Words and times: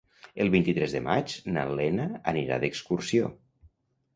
El 0.43 0.47
vint-i-tres 0.53 0.95
de 0.95 1.01
maig 1.07 1.35
na 1.57 1.67
Lena 1.81 2.07
anirà 2.33 2.59
d'excursió. 2.65 3.31